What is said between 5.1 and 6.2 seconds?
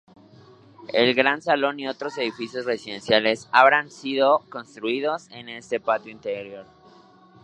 en este patio